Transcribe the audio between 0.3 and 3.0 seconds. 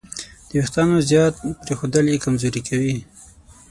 د وېښتیانو زیات پرېښودل یې کمزوري کوي.